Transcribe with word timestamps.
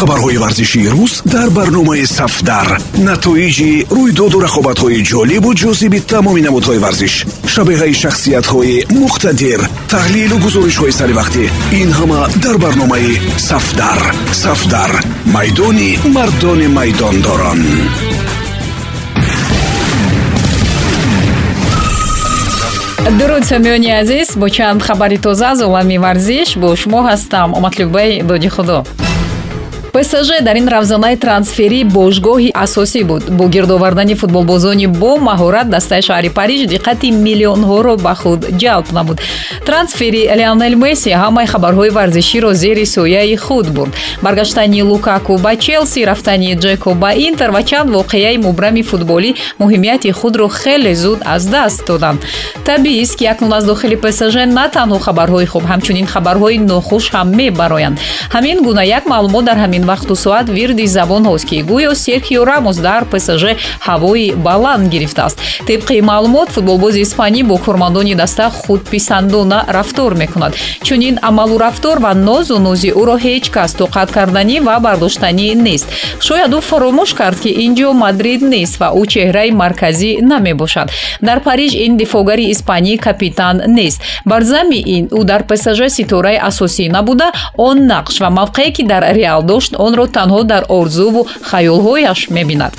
хабарҳои 0.00 0.38
варзишии 0.44 0.88
рӯз 0.94 1.14
дар 1.34 1.48
барномаи 1.58 2.04
сафдар. 2.18 2.68
Натоиҷи 3.08 3.72
рӯйдоду 3.96 4.38
рақобатҳои 4.46 5.04
ҷолибу 5.10 5.50
ҷозиби 5.62 6.00
тамоми 6.12 6.42
намудҳои 6.48 6.82
варзиш 6.84 7.14
шабеҳаи 7.52 7.94
шахсиятҳои 8.02 8.76
муқтадир 9.02 9.60
таҳлилу 9.92 10.36
гузоришҳои 10.44 10.96
саривақтӣ 11.00 11.44
ин 11.80 11.90
ҳама 11.98 12.20
дар 12.44 12.56
барномаи 12.64 13.12
сафдар. 13.48 14.00
Сафдар 14.44 14.92
майдони 15.34 15.90
мардони 16.16 16.68
майдондорон. 16.78 17.60
Дуруд 23.18 23.44
самиёни 23.52 23.90
азиз 24.00 24.28
бо 24.40 24.46
чанд 24.56 24.80
хабари 24.86 25.18
тоза 25.24 25.46
аз 25.52 25.60
олами 25.68 25.96
варзиш 26.04 26.48
бо 26.62 26.68
шумо 26.80 27.00
ҳастам. 27.08 27.48
Омадлубай 27.58 28.10
доҷи 28.30 28.50
худо 28.56 28.78
псж 29.92 30.42
дар 30.42 30.56
ин 30.56 30.68
равзанаи 30.68 31.16
трансферӣ 31.16 31.80
бошгоҳи 31.84 32.50
асосӣ 32.54 33.02
буд. 33.04 33.22
Бо 33.38 33.48
гирдовардани 33.48 34.14
футболбозони 34.14 34.86
бо 34.86 35.16
маҳорат 35.28 35.68
дастаи 35.68 36.02
шаҳри 36.08 36.30
париж 36.38 36.60
диққати 36.72 37.08
миллионҳоро 37.26 37.94
ба 38.04 38.14
худ 38.14 38.40
ҷалб 38.62 38.86
намуд 38.92 39.18
трансфери 39.66 40.22
леонел 40.40 40.74
месси 40.84 41.10
ҳамаи 41.22 41.46
хабарҳои 41.52 41.90
варзиширо 41.98 42.52
зери 42.62 42.84
сояи 42.86 43.36
худ 43.36 43.66
бурд. 43.76 43.92
Баргаштани 44.22 44.82
лукаку 44.82 45.34
ба 45.38 45.56
челси 45.56 46.04
рафтани 46.04 46.54
джеко 46.54 46.94
ба 46.94 47.10
интер 47.28 47.50
ва 47.50 47.62
чанд 47.62 47.90
воқеаи 47.90 48.36
мубрами 48.46 48.82
футболӣ 48.82 49.30
муҳимияти 49.60 50.10
худро 50.18 50.48
хеле 50.48 50.94
зуд 50.94 51.20
аз 51.24 51.42
даст 51.46 51.86
доданд. 51.86 52.20
Табиист 52.64 53.16
ки 53.18 53.24
акнун 53.24 53.52
аз 53.52 53.64
дохили 53.64 53.96
псж 53.96 54.34
на 54.58 54.68
танҳо 54.76 54.98
хабарҳои 55.06 55.46
хуб 55.52 55.64
ҳамчунин 55.70 56.06
хабарҳои 56.06 56.58
нохуш 56.58 57.04
ҳам 57.14 57.28
мебароянд. 57.40 57.98
Ҳамин 58.34 58.56
гуна 58.66 58.82
як 58.98 59.04
маълумот 59.06 59.44
дар 59.44 59.58
ҳамин 59.64 59.79
ин 59.80 59.86
вақту 59.86 60.14
соат 60.14 60.48
вирди 60.48 60.86
забон 60.86 61.24
ҳост 61.24 61.46
ки 61.48 61.56
гӯё 61.70 61.94
серхио 61.94 62.44
рамос 62.44 62.76
дар 62.76 63.04
псж 63.10 63.42
ҳавои 63.86 64.34
баланд 64.34 64.88
гирифтааст. 64.92 65.38
Тибқи 65.66 66.00
маълумот 66.00 66.48
футболбози 66.54 67.00
испанӣ 67.00 67.42
бо 67.42 67.56
кормандони 67.56 68.14
даста 68.14 68.50
худписандона 68.50 69.64
рафтор 69.68 70.14
мекунад. 70.14 70.52
Чунин 70.82 71.18
амалу 71.22 71.58
рафтор 71.58 71.98
ва 71.98 72.12
нозу 72.14 72.56
нӯзи 72.66 72.90
ӯро 73.00 73.16
ҳеҷ 73.24 73.44
кас 73.50 73.70
тоқат 73.80 74.08
карданӣ 74.16 74.60
ва 74.66 74.76
бардоштанӣ 74.84 75.48
нест. 75.66 75.86
Шояд 76.26 76.52
ӯ 76.58 76.60
фаромӯш 76.68 77.10
кард 77.20 77.38
ки 77.40 77.50
ин 77.64 77.72
ҷо 77.78 77.92
мадрид 78.04 78.42
нест 78.42 78.74
ва 78.80 78.88
ӯ 79.00 79.02
чеҳраи 79.12 79.50
марказӣ 79.62 80.10
намебошад. 80.30 80.88
Дар 81.22 81.38
париж 81.40 81.72
ин 81.74 81.96
дифогари 81.96 82.44
испанӣ 82.54 82.96
капитан 83.06 83.56
нест. 83.78 83.98
Бар 84.30 84.42
замми 84.42 84.80
ин 84.96 85.04
ӯ 85.18 85.20
дар 85.30 85.42
псж 85.48 85.80
ситораи 85.96 86.38
асосӣ 86.48 86.84
набуда 86.96 87.28
он 87.56 87.76
нақш 87.92 88.14
ва 88.22 88.28
мавқеъе 88.40 88.70
ки 88.76 88.82
дар 88.82 89.02
реал 89.18 89.42
дошт 89.42 89.69
дошт 89.70 89.80
онро 89.86 90.06
танҳо 90.06 90.44
дар 90.44 90.64
орзуву 90.68 91.26
хаёлҳояш 91.50 92.30
мебинад. 92.30 92.72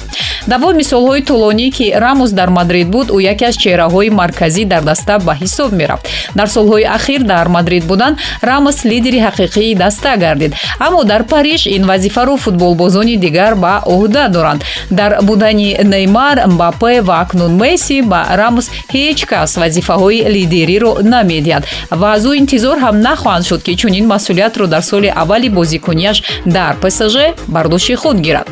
Давоми 0.48 0.84
солҳои 0.84 1.22
тӯлонӣ 1.22 1.72
ки 1.72 1.94
рамус 2.04 2.32
дар 2.32 2.50
мадрид 2.50 2.88
буд 2.90 3.08
ӯ 3.10 3.22
яке 3.34 3.46
аз 3.46 3.56
чеҳраҳои 3.64 4.10
марказӣ 4.10 4.66
дар 4.66 4.84
даста 4.84 5.20
ба 5.20 5.34
ҳисоб 5.42 5.72
мерафт 5.80 6.06
дар 6.36 6.48
солҳои 6.48 6.86
ахир 6.98 7.22
дар 7.24 7.48
мадрид 7.48 7.84
будан 7.86 8.18
рамус 8.42 8.78
лидери 8.86 9.20
ҳақиқии 9.28 9.76
даста 9.76 10.18
гардид. 10.18 10.54
Аммо 10.80 11.04
дар 11.04 11.24
париж 11.24 11.62
ин 11.68 11.84
вазифаро 11.86 12.36
футболбозони 12.38 13.16
дигар 13.18 13.56
ба 13.56 13.74
уҳда 13.86 14.30
доранд. 14.36 14.62
Дар 14.90 15.12
будани 15.22 15.78
неймар 15.84 16.38
мбапе 16.48 17.02
ва 17.02 17.16
акнун 17.24 17.54
месси 17.62 18.02
ба 18.02 18.22
рамус 18.42 18.68
ҳеҷ 18.94 19.20
кас 19.32 19.52
вазифаҳои 19.62 20.20
лидериро 20.36 20.92
намедиҳад 21.14 21.64
ва 22.02 22.08
аз 22.16 22.24
ӯ 22.30 22.32
интизор 22.42 22.78
ҳам 22.86 22.96
нахоҳанд 23.08 23.46
шуд 23.50 23.62
ки 23.66 23.74
чунин 23.82 24.06
масъулиятро 24.14 24.66
дар 24.74 24.84
соли 24.92 25.10
аввали 25.22 25.50
бозикунияш 25.50 26.18
дар 26.46 26.74
псж 26.82 27.16
бардошти 27.48 27.96
худ 27.96 28.18
гирад. 28.26 28.48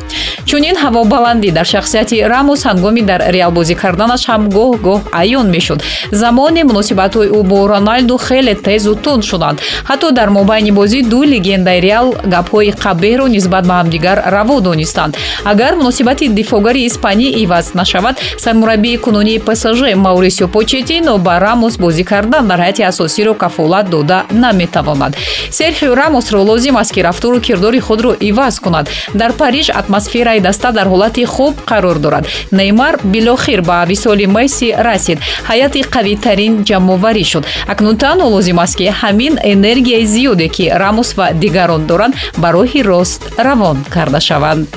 Чунин 0.45 0.75
ҳавобаландӣ 0.83 1.51
дар 1.51 1.65
шахсияти 1.65 2.23
рамус 2.23 2.61
ҳангоми 2.69 3.01
дар 3.01 3.21
реал 3.35 3.51
бозӣ 3.51 3.75
карданаш 3.75 4.23
ҳам 4.29 4.49
гоҳ-гоҳ 4.57 4.99
аён 5.21 5.47
мешуд. 5.55 5.79
Замони 6.11 6.63
муносибатҳои 6.69 7.29
ӯ 7.37 7.41
бо 7.49 7.67
роналду 7.73 8.17
хеле 8.17 8.55
тезу 8.55 8.95
тунд 8.95 9.23
шуданд. 9.29 9.57
Ҳатто 9.89 10.11
дар 10.11 10.29
мобайни 10.29 10.71
бозӣ 10.79 10.99
ду 11.11 11.19
легендаи 11.23 11.79
реал 11.87 12.07
гапҳои 12.33 12.71
қабеҳро 12.83 13.25
нисбат 13.35 13.63
ба 13.69 13.75
ҳамдигар 13.81 14.17
раво 14.35 14.57
донистанд. 14.61 15.13
Агар 15.51 15.73
муносибати 15.75 16.25
дифогари 16.39 16.81
испанӣ 16.89 17.27
иваз 17.43 17.65
нашавад 17.73 18.15
сармураббии 18.43 18.97
кунунии 19.05 19.39
псж 19.47 19.79
маурисио 20.05 20.47
почетино 20.47 21.17
ба 21.17 21.39
рамус 21.39 21.77
бозӣ 21.83 22.03
кардан 22.03 22.47
дар 22.47 22.59
ҳайати 22.59 22.83
асосиро 22.91 23.33
кафолат 23.33 23.89
дода 23.89 24.19
наметавонад. 24.31 25.15
Серхио 25.51 25.95
рамусро 25.95 26.39
лозим 26.49 26.77
аст 26.77 26.91
ки 26.93 27.01
рафтору 27.07 27.39
кирдори 27.39 27.79
худро 27.79 28.09
ро 28.09 28.15
иваз 28.19 28.59
кунад. 28.59 28.89
Дар 29.13 29.33
париж 29.33 29.69
атмосфераи 29.69 30.39
даста 30.39 30.71
дар 30.71 30.87
ҳолати 30.87 31.25
хуб 31.25 31.53
қарор 31.65 31.97
дорад. 31.99 32.27
Неймар 32.51 32.99
билохир 33.03 33.61
ба 33.61 33.85
висоли 33.87 34.25
месси 34.25 34.75
расид. 34.77 35.19
Ҳайати 35.49 35.81
қавитарин 35.95 36.63
ҷамъоварӣ 36.63 37.23
шуд. 37.23 37.45
Акнун 37.67 37.97
танҳо 37.97 38.27
лозим 38.29 38.59
аст 38.59 38.75
ки 38.77 38.85
ҳамин 39.01 39.33
энергияи 39.43 40.05
зиёде 40.05 40.47
ки 40.55 40.65
рамус 40.81 41.09
ва 41.17 41.33
дигарон 41.33 41.85
доранд 41.85 42.13
ба 42.37 42.51
роҳи 42.51 42.81
рост 42.83 43.21
равон 43.37 43.77
карда 43.93 44.19
шаванд 44.19 44.67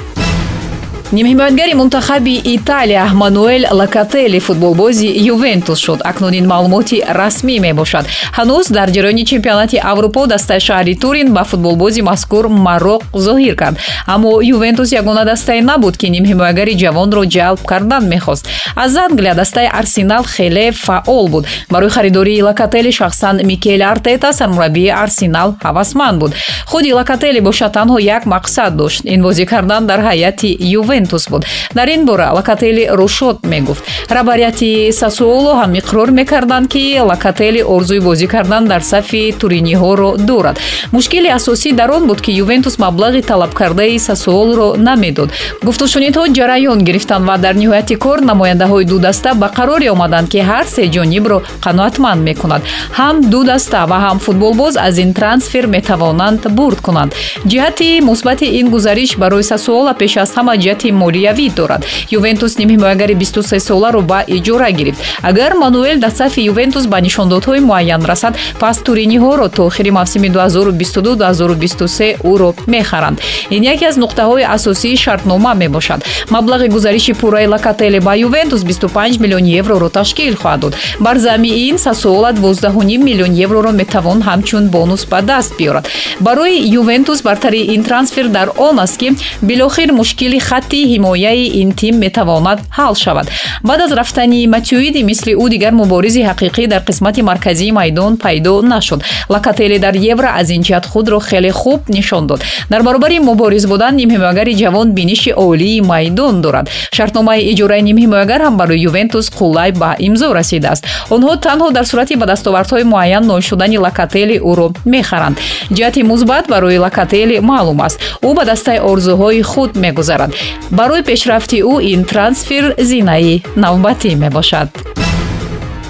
нимҳимоятгари 1.12 1.74
мунтахаби 1.74 2.40
италия 2.54 3.04
мануэл 3.12 3.64
лакатели 3.70 4.38
футболбози 4.38 5.08
ювентус 5.34 5.78
шуд. 5.78 6.00
Акнун 6.04 6.34
ин 6.40 6.46
маълумоти 6.46 7.04
расмӣ 7.18 7.60
мебошад. 7.60 8.06
Ҳанӯз 8.38 8.72
дар 8.72 8.88
ҷараёни 8.94 9.24
чемпионати 9.24 9.76
аврупо 9.92 10.26
дастаи 10.26 10.60
шаҳри 10.66 10.94
турин 11.02 11.28
ба 11.34 11.44
футболбози 11.44 12.00
мазкур 12.02 12.44
марроқ 12.48 13.02
зоҳир 13.26 13.54
кард. 13.56 13.76
Аммо 14.06 14.40
ювентус 14.54 14.92
ягона 14.92 15.24
дастае 15.24 15.60
набуд 15.60 15.94
ки 16.00 16.06
нимҳимоятгари 16.16 16.78
ҷавонро 16.82 17.22
ҷалб 17.34 17.60
кардан 17.70 18.04
мехост. 18.08 18.48
Аз 18.76 18.96
англия 18.96 19.34
дастаи 19.34 19.68
арсенал 19.80 20.24
хеле 20.24 20.72
фаъол 20.72 21.28
буд. 21.28 21.44
Барои 21.70 21.90
харидории 21.90 22.42
лакатели 22.42 22.90
шахсан 22.90 23.36
микел 23.44 23.82
артета 23.82 24.32
сармураббии 24.32 24.88
арсенал 25.04 25.48
ҳавасманд 25.64 26.18
буд. 26.18 26.32
Худи 26.66 26.92
лакатели 26.92 27.40
бошад 27.40 27.72
танҳо 27.76 27.98
як 28.00 28.24
мақсад 28.24 28.70
дошт. 28.80 29.02
Ин 29.04 29.20
бозӣ 29.22 29.44
кардан 29.44 29.86
дар 29.86 30.00
ҳайати 30.00 30.56
ювентус 30.80 31.01
ювентус 31.02 31.28
буд. 31.28 31.44
Дар 31.74 31.88
ин 31.88 32.04
бора 32.04 32.30
лакатели 32.32 32.88
рушод 32.90 33.44
мегуфт. 33.44 33.84
Рабарияти 34.08 34.92
сасуоло 34.92 35.54
ҳам 35.54 35.72
иқрор 35.74 36.10
мекарданд 36.10 36.68
ки 36.68 37.00
лакатели 37.00 37.62
орзуи 37.62 38.00
бозӣ 38.00 38.26
кардан 38.26 38.66
дар 38.66 38.82
сафи 38.82 39.34
туриниҳоро 39.38 40.16
дорад. 40.18 40.58
Мушкили 40.92 41.28
асосӣ 41.28 41.72
дар 41.72 41.90
он 41.90 42.06
буд 42.06 42.20
ки 42.20 42.30
ювентус 42.30 42.78
маблағи 42.78 43.22
талабкардаи 43.22 43.98
сасуолро 43.98 44.76
намедод. 44.76 45.30
Гуфтушунидҳо 45.62 46.24
ҷараён 46.36 46.78
гирифтанд 46.82 47.24
ва 47.26 47.38
дар 47.38 47.54
ниҳояти 47.54 47.94
кор 47.94 48.20
намояндаҳои 48.20 48.84
ду 48.84 48.98
даста 48.98 49.34
ба 49.34 49.50
қароре 49.56 49.90
омаданд 49.90 50.28
ки 50.28 50.38
ҳар 50.38 50.64
се 50.66 50.82
ҷонибро 50.94 51.42
қаноатманд 51.64 52.22
мекунад. 52.22 52.62
Ҳам 52.98 53.16
ду 53.32 53.44
даста 53.44 53.86
ва 53.86 53.98
ҳам 54.04 54.18
футболбоз 54.18 54.76
аз 54.76 54.98
ин 54.98 55.12
трансфер 55.14 55.66
метавонанд 55.66 56.40
бурд 56.50 56.80
кунанд. 56.80 57.14
Ҷиҳати 57.50 58.00
мусбати 58.00 58.46
ин 58.58 58.70
гузариш 58.70 59.16
барои 59.16 59.42
сасуола 59.42 59.92
пеш 59.94 60.16
аз 60.16 60.30
ҳама 60.36 60.54
ҷиҳати 60.62 60.81
молиявӣ 60.90 61.50
дорад. 61.56 61.86
Ювентус 62.10 62.58
нимҳимоягари 62.58 63.14
23 63.14 63.58
соларо 63.60 64.00
ба 64.02 64.24
иҷора 64.26 64.70
гирифт. 64.70 65.00
Агар 65.22 65.54
мануэл 65.54 65.98
дар 65.98 66.10
сафи 66.10 66.40
ювентус 66.40 66.86
ба 66.86 67.00
нишондодҳои 67.00 67.60
муайян 67.60 68.04
расад 68.04 68.34
пас 68.60 68.78
туриниҳоро 68.86 69.48
то 69.48 69.66
охири 69.66 69.90
мавсими 69.90 70.28
2022-2023 70.28 72.16
ӯро 72.32 72.54
мехаранд. 72.66 73.20
Ин 73.50 73.62
яке 73.62 73.86
аз 73.86 73.96
нуқтаҳои 73.96 74.44
асосии 74.56 74.96
шартнома 74.96 75.54
мебошад. 75.54 76.00
Маблағи 76.30 76.68
гузариши 76.68 77.12
пурраи 77.12 77.46
лакателе 77.46 78.00
ба 78.00 78.16
ювентус 78.16 78.62
25 78.62 79.18
миллион 79.22 79.44
евроро 79.60 79.88
ташкил 79.88 80.34
хоҳад 80.36 80.60
дод. 80.60 80.74
Бар 81.00 81.18
замми 81.18 81.48
ин 81.68 81.78
сасуола 81.78 82.32
12 82.32 82.98
миллион 82.98 83.32
евроро 83.44 83.70
метавон 83.70 84.22
ҳамчун 84.22 84.64
бонус 84.68 85.04
ба 85.06 85.22
даст 85.22 85.52
биёрад. 85.58 85.88
Барои 86.20 86.56
ювентус 86.80 87.22
бартари 87.22 87.60
ин 87.74 87.82
трансфер 87.84 88.28
дар 88.28 88.48
он 88.56 88.78
аст 88.80 88.96
ки 89.00 89.12
билохир 89.42 89.92
мушкили 89.92 90.38
хатти 90.38 90.71
ҳимояи 90.92 91.44
ин 91.60 91.72
тим 91.72 91.94
метавонад 92.04 92.58
ҳал 92.78 92.94
шавад. 92.94 93.26
Баъд 93.64 93.80
аз 93.80 93.92
рафтани 93.92 94.46
матюиди 94.46 95.02
мисли 95.02 95.32
ӯ 95.34 95.48
дигар 95.48 95.72
муборизи 95.72 96.22
ҳақиқӣ 96.30 96.66
дар 96.66 96.82
қисмати 96.88 97.22
марказии 97.22 97.72
майдон 97.72 98.16
пайдо 98.16 98.62
нашуд. 98.62 99.00
Лакатели 99.28 99.78
дар 99.78 99.94
евра 100.12 100.30
аз 100.40 100.50
ин 100.50 100.62
ҷиҳат 100.62 100.86
худро 100.86 101.20
хеле 101.20 101.50
хуб 101.50 101.80
нишон 101.88 102.26
дод. 102.26 102.40
Дар 102.70 102.82
баробари 102.82 103.18
мубориз 103.18 103.66
будан 103.66 103.94
нимҳимоягари 103.96 104.54
ҷавон 104.62 104.92
биниши 104.92 105.32
олии 105.32 105.80
майдон 105.80 106.40
дорад. 106.40 106.70
Шартномаи 106.92 107.40
иҷораи 107.52 107.82
нимҳимоягар 107.88 108.40
ҳам 108.46 108.56
барои 108.56 108.80
ювентус 108.88 109.26
қуллай 109.38 109.70
ба 109.72 109.96
имзо 109.98 110.28
расидааст. 110.34 110.84
Онҳо 111.14 111.32
танҳо 111.46 111.70
дар 111.76 111.84
сурати 111.84 112.16
ба 112.16 112.26
дастовардҳои 112.26 112.84
муайян 112.84 113.24
ноил 113.26 113.42
шудани 113.50 113.78
лакатели 113.78 114.36
ӯро 114.50 114.66
мехаранд. 114.84 115.36
Ҷиҳати 115.76 116.02
мусбат 116.02 116.44
барои 116.48 116.78
лакатели 116.78 117.36
маълум 117.40 117.80
аст. 117.86 117.98
Ӯ 118.22 118.34
ба 118.34 118.44
дастаи 118.44 118.78
орзуҳои 118.90 119.42
худ 119.42 119.70
мегузарад 119.76 120.30
барои 120.70 121.02
пешрафти 121.02 121.58
ӯ 121.72 121.74
ин 121.92 122.04
трансфер 122.04 122.64
зинаи 122.78 123.42
навбатӣ 123.56 124.10
мебошад 124.22 124.91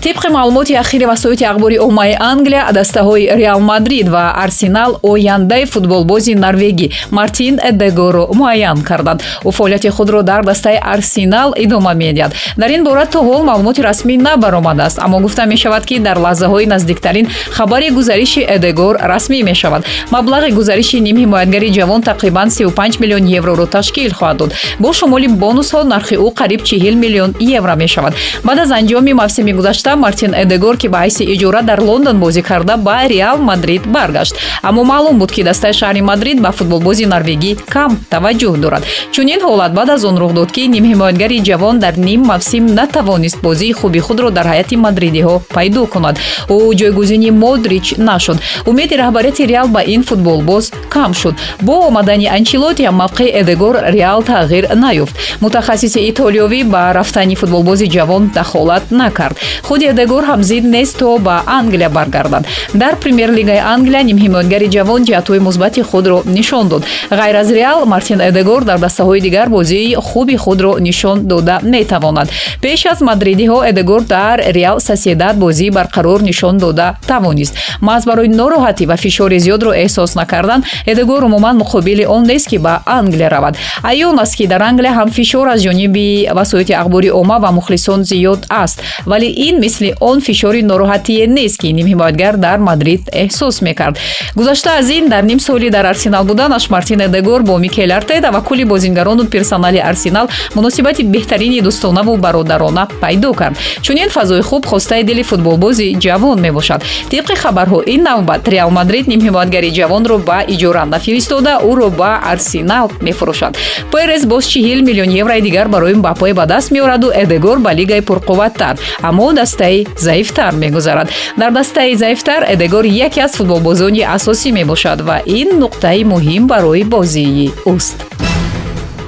тибқи 0.03 0.29
маълумоти 0.31 0.75
ахири 0.75 1.07
васоити 1.07 1.45
ахбори 1.45 1.79
оммаи 1.79 2.17
англия 2.21 2.67
дастаҳои 2.73 3.31
реал 3.37 3.61
мадрид 3.61 4.09
ва 4.09 4.33
арсенал 4.45 4.99
ояндаи 5.03 5.65
футболбози 5.65 6.35
норвегӣ 6.35 6.91
мартин 7.11 7.61
эдегоро 7.71 8.25
муайян 8.35 8.83
карданд. 8.83 9.23
Ӯ 9.45 9.51
фаъолияти 9.51 9.89
худро 9.89 10.23
дар 10.23 10.43
дастаи 10.45 10.79
арсенал 10.95 11.55
идома 11.57 11.93
медиҳад. 11.95 12.33
Дар 12.57 12.71
ин 12.71 12.85
бора 12.85 13.07
то 13.07 13.19
ҳол 13.19 13.43
маълумоти 13.45 13.83
расмӣ 13.83 14.17
набаромадааст 14.17 14.99
аммо 14.99 15.21
гуфта 15.21 15.47
мешавад 15.47 15.87
ки 15.87 15.99
дар 15.99 16.17
лаҳзаҳои 16.17 16.67
наздиктарин 16.67 17.29
хабари 17.51 17.91
гузариши 17.91 18.41
эдегор 18.55 18.95
расмӣ 19.13 19.43
мешавад. 19.43 19.83
Маблағи 20.11 20.51
гузариши 20.59 20.99
нимҳимоятгари 21.01 21.69
ҷавон 21.79 22.01
тақрибан 22.03 22.49
35 22.51 23.01
миллион 23.01 23.25
евроро 23.39 23.67
ташкил 23.67 24.11
хоҳад 24.19 24.37
дод. 24.37 24.51
Бо 24.81 24.93
шумоли 24.93 25.29
бонусҳо 25.29 25.85
нархи 25.85 26.17
ӯ 26.17 26.29
қариб 26.35 26.61
40 26.65 26.95
миллион 26.95 27.35
евро 27.59 27.77
мешавад. 27.77 28.15
Баъд 28.45 28.59
аз 28.59 28.71
анҷоми 28.71 29.13
мавсими 29.13 29.53
гузашта 29.53 29.92
мартин 29.97 30.35
эдегор 30.35 30.77
ки 30.77 30.89
ба 30.89 30.99
ҳайси 31.05 31.23
иҷора 31.35 31.63
дар 31.63 31.81
лондон 31.81 32.17
бозӣ 32.19 32.43
карда 32.43 32.77
ба 32.77 32.97
реал 33.09 33.39
мадрид 33.39 33.83
баргашт. 33.87 34.35
Аммо 34.63 34.85
маълум 34.85 35.19
буд 35.19 35.33
ки 35.33 35.43
дастаи 35.43 35.73
шаҳри 35.73 36.01
мадрид 36.01 36.41
ба 36.41 36.51
футболбози 36.53 37.07
норвегӣ 37.07 37.57
кам 37.75 37.91
таваҷҷӯҳ 38.11 38.57
дорад. 38.65 38.83
Чунин 39.13 39.41
ҳолат 39.47 39.73
баъд 39.75 39.89
аз 39.91 40.05
он 40.05 40.17
рух 40.23 40.33
дод 40.33 40.51
ки 40.53 40.63
нимҳимоятгари 40.75 41.43
ҷавон 41.49 41.79
дар 41.79 41.95
ним 41.97 42.21
мавсим 42.33 42.67
натавонист 42.67 43.39
бозии 43.43 43.73
хуби 43.73 44.01
худро 44.01 44.31
дар 44.31 44.47
ҳайати 44.53 44.77
мадридиҳо 44.77 45.35
пайдо 45.55 45.87
кунад. 45.87 46.17
Ӯ 46.49 46.57
ҷойгузини 46.81 47.31
модрич 47.31 47.87
нашуд. 47.99 48.39
Умеди 48.67 48.95
раҳбарияти 49.03 49.47
реал 49.47 49.69
ба 49.69 49.81
ин 49.95 50.03
футболбоз 50.03 50.65
кам 50.95 51.15
шуд. 51.15 51.35
Бо 51.61 51.75
омадани 51.89 52.27
анчилоти 52.27 52.83
ҳам 52.89 52.97
мавқеи 53.03 53.31
эдегор 53.41 53.75
реал 53.97 54.21
тағйир 54.23 54.65
наёфт 54.85 55.15
мутахассиси 55.41 56.01
итолиёвӣ 56.11 56.65
ба 56.65 56.93
рафтани 56.93 57.35
футболбози 57.35 57.87
ҷавон 57.87 58.31
дахолат 58.35 58.85
накард. 58.91 59.37
Худи 59.63 59.82
эдегор 59.91 60.25
ҳам 60.25 60.43
зид 60.43 60.65
нест 60.65 60.99
то 60.99 61.19
ба 61.19 61.43
англия 61.47 61.89
баргардад. 61.89 62.47
Дар 62.75 62.95
премер-лигаи 62.97 63.61
англия 63.75 64.03
нимҳимоятгари 64.03 64.69
ҷавон 64.77 65.05
ҷиҳатҳои 65.05 65.39
мусбати 65.39 65.83
худро 65.83 66.23
нишон 66.27 66.69
дод. 66.69 66.83
Ғайр 67.11 67.37
аз 67.43 67.49
реал 67.51 67.85
мартин 67.87 68.21
эдегор 68.21 68.65
дар 68.65 68.79
дастаҳои 68.79 69.21
дигар 69.21 69.49
бозии 69.49 69.95
хуби 69.95 70.37
худро 70.37 70.79
нишон 70.79 71.27
дода 71.27 71.61
метавонад. 71.63 72.29
Пеш 72.63 72.87
аз 72.87 73.01
мадридиҳо 73.01 73.65
эдегор 73.71 74.03
дар 74.03 74.39
реал 74.59 74.81
соседат 74.81 75.37
бозии 75.37 75.71
барқарор 75.71 76.23
нишон 76.23 76.59
дода 76.59 76.97
тавонист. 77.07 77.55
Маҳз 77.81 78.05
барои 78.07 78.29
нороҳатӣ 78.29 78.87
ва 78.87 78.97
фишори 78.97 79.39
зиёдро 79.39 79.71
эҳсос 79.85 80.15
накардан 80.15 80.65
эдегор 80.87 81.25
умуман 81.25 81.57
муқобили 81.63 82.05
он 82.05 82.23
нест 82.25 82.49
ки 82.49 82.59
ба 82.59 82.83
англия 82.87 83.29
равад. 83.31 83.57
Аён 83.83 84.19
аст 84.19 84.37
ки 84.37 84.47
дар 84.47 84.63
англия 84.63 84.93
ҳам 84.93 85.09
фишор 85.11 85.47
аз 85.49 85.61
ҷониби 85.67 86.29
васоити 86.33 86.73
ахбори 86.73 87.11
омма 87.11 87.39
ва 87.39 87.51
мухлисон 87.53 88.01
зиёд 88.03 88.41
аст. 88.49 88.83
Вале 89.07 89.27
ин 89.27 89.61
мисли 89.73 89.95
он 90.01 90.21
фишори 90.21 90.63
нороҳатие 90.63 91.27
нест 91.27 91.57
ки 91.61 91.67
нимҳимоятгар 91.73 92.37
дар 92.37 92.59
мадрид 92.59 93.03
эҳсос 93.13 93.63
мекард. 93.63 93.97
Гузашта 94.37 94.71
аз 94.79 94.91
ин 94.91 95.09
дар 95.09 95.23
нимсоли 95.23 95.71
дар 95.71 95.85
арсенал 95.87 96.25
буданаш 96.25 96.69
мартин 96.69 97.01
эдегор 97.01 97.43
бо 97.43 97.57
микел 97.59 97.91
артеда 97.93 98.31
ва 98.31 98.41
кулли 98.43 98.65
бозингарону 98.65 99.25
персонали 99.25 99.79
арсенал 99.79 100.29
муносибати 100.55 101.03
беҳтарини 101.03 101.61
дӯстонаву 101.63 102.17
бародарона 102.17 102.87
пайдо 103.01 103.33
кард. 103.33 103.57
Чунин 103.83 104.11
фазои 104.11 104.43
хуб 104.43 104.67
хостаи 104.67 105.03
дили 105.05 105.23
футболбози 105.23 105.97
ҷавон 106.05 106.41
мебошад. 106.41 106.83
Тибқи 107.11 107.35
хабарҳо 107.43 107.83
ин 107.87 108.03
навбат 108.03 108.49
реал 108.49 108.71
мадрид 108.71 109.07
нимҳимоятгари 109.07 109.71
ҷавонро 109.79 110.19
ба 110.19 110.39
иҷора 110.55 110.85
нафиристода 110.85 111.53
ӯро 111.71 111.89
ба 111.91 112.21
арсенал 112.33 112.91
мефурӯшад. 113.01 113.57
Перес 113.93 114.27
боз 114.27 114.45
40 114.45 114.83
миллион 114.83 115.11
еврои 115.21 115.41
дигар 115.41 115.69
барои 115.69 115.95
мбаппе 115.95 116.35
ба 116.35 116.45
даст 116.47 116.71
меораду 116.71 117.09
эдегор 117.23 117.59
ба 117.59 117.73
лигаи 117.73 118.01
пурқувваттар. 118.01 118.77
Аммо 119.03 119.33
дастаи 119.63 119.87
заифтар 119.97 120.55
мегузарад. 120.55 121.11
Дар 121.37 121.53
дастаи 121.53 121.95
заифтар 121.95 122.45
эдегор 122.49 122.85
яке 122.85 123.21
аз 123.21 123.37
футболбозони 123.37 124.01
асосӣ 124.01 124.53
мебошад 124.53 125.01
ва 125.01 125.21
ин 125.27 125.49
нуқтаи 125.63 126.05
муҳим 126.05 126.47
барои 126.47 126.85
бозии 126.85 127.53
ӯст 127.67 127.99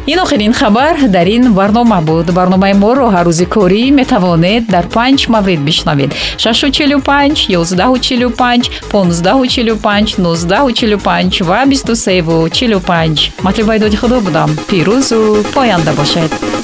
ин 0.06 0.18
охирин 0.18 0.52
хабар 0.52 0.96
дар 1.08 1.26
ин 1.26 1.52
барнома 1.54 2.00
буд. 2.00 2.26
Барномаи 2.32 2.74
моро 2.74 3.06
ҳаррӯзи 3.16 3.46
корӣ 3.54 3.90
метавонед 3.90 4.66
дар 4.74 4.86
панҷ 4.94 5.28
маврид 5.28 5.60
бишнавед. 5.60 6.10
645 6.38 7.48
145 7.48 8.70
1545 8.92 10.18
1945 10.18 11.42
ва 11.42 11.64
2345 11.66 13.32
матлуби 13.42 13.78
доди 13.78 13.96
худо 13.96 14.20
будам. 14.20 14.50
Пирӯзу 14.68 15.44
поянда 15.54 15.92
бошед 15.92 16.63